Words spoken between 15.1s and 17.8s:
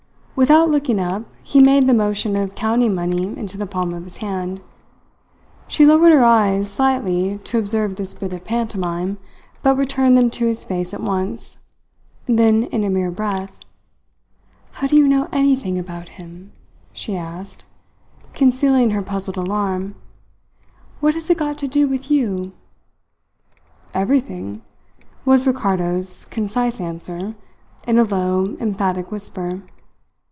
anything about him?" she asked,